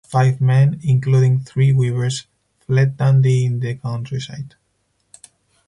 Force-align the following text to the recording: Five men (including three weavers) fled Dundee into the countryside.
Five 0.03 0.41
men 0.41 0.79
(including 0.81 1.41
three 1.41 1.71
weavers) 1.71 2.25
fled 2.61 2.97
Dundee 2.97 3.45
into 3.45 3.67
the 3.67 3.75
countryside. 3.75 4.55